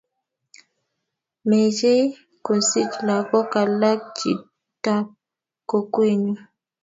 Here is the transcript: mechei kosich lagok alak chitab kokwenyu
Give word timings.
mechei 1.47 2.03
kosich 2.45 2.93
lagok 3.07 3.51
alak 3.61 3.99
chitab 4.17 5.05
kokwenyu 5.69 6.35